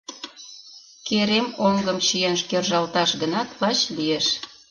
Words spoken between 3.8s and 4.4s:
лиеш!..